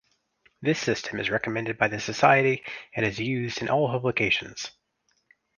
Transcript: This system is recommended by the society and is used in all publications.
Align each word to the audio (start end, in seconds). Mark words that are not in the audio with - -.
This 0.63 0.79
system 0.79 1.19
is 1.19 1.29
recommended 1.29 1.77
by 1.77 1.87
the 1.87 1.99
society 1.99 2.63
and 2.95 3.05
is 3.05 3.19
used 3.19 3.61
in 3.61 3.69
all 3.69 3.87
publications. 3.91 4.71